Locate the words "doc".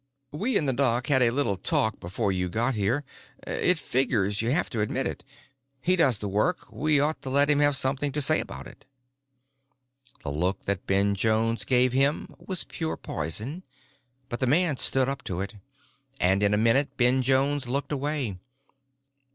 0.73-1.05